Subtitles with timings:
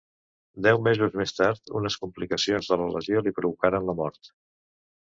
[0.67, 4.35] Deu mesos més tard, unes complicacions de la lesió li provocaren la mort.